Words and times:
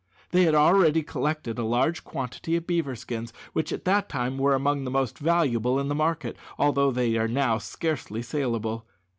They 0.31 0.45
had 0.45 0.55
already 0.55 1.03
collected 1.03 1.59
a 1.59 1.63
large 1.63 2.03
quantity 2.03 2.55
of 2.55 2.65
beaver 2.65 2.95
skins, 2.95 3.31
which 3.53 3.71
at 3.71 3.85
that 3.85 4.09
time 4.09 4.39
were 4.39 4.55
among 4.55 4.83
the 4.83 4.89
most 4.89 5.19
valuable 5.19 5.79
in 5.79 5.89
the 5.89 5.93
market, 5.93 6.37
although 6.57 6.89
they 6.89 7.17
are 7.17 7.27
now 7.27 7.59
scarcely 7.59 8.23
saleable! 8.23 8.87